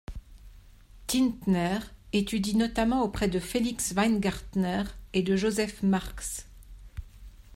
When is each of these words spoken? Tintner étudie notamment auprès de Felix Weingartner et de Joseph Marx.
Tintner 1.05 1.77
étudie 2.11 2.55
notamment 2.55 3.03
auprès 3.03 3.27
de 3.27 3.37
Felix 3.39 3.93
Weingartner 3.95 4.85
et 5.13 5.21
de 5.21 5.35
Joseph 5.35 5.83
Marx. 5.83 6.47